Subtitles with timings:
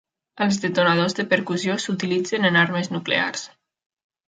[0.45, 3.49] Els detonadors de percussió s'utilitzen en armes nuclears.